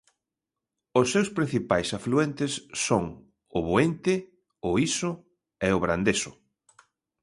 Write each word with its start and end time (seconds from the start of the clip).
Os 0.99 1.07
seus 1.13 1.29
principais 1.37 1.89
afluentes 1.97 2.51
son 2.85 3.05
o 3.57 3.59
Boente, 3.67 4.15
o 4.69 4.71
Iso 4.89 5.11
e 5.67 5.69
o 5.77 5.81
Brandeso. 5.83 6.31